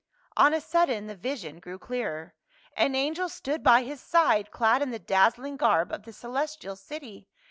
[0.35, 2.33] On a sudden the vision grew clearer;
[2.75, 7.27] an angel stood by his side clad in the dazzling garb of the celestial city.